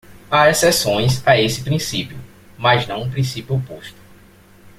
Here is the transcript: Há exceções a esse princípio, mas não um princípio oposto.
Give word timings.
Há 0.31 0.49
exceções 0.49 1.21
a 1.27 1.39
esse 1.39 1.61
princípio, 1.61 2.17
mas 2.57 2.87
não 2.87 3.03
um 3.03 3.11
princípio 3.11 3.55
oposto. 3.55 3.99